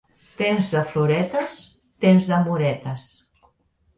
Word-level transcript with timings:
Temps 0.37 0.69
de 0.75 0.79
floretes, 0.93 1.59
temps 2.05 2.25
d'amoretes. 2.31 3.03